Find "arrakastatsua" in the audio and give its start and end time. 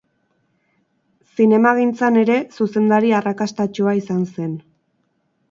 3.19-3.95